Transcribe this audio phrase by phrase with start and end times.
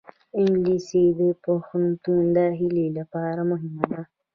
[0.39, 4.01] انګلیسي د پوهنتون داخلې لپاره مهمه ده